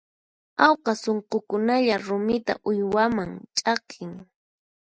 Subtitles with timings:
[0.65, 4.11] Awqa sunqukunalla rumita uywaman ch'aqin.